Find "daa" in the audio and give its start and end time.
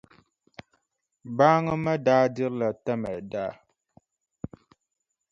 2.05-2.25, 3.31-3.51